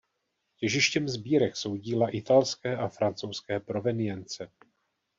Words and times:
Těžištěm 0.57 1.07
sbírek 1.09 1.55
jsou 1.55 1.75
díla 1.75 2.09
italské 2.09 2.77
a 2.77 2.87
francouzské 2.87 3.59
provenience. 3.59 4.51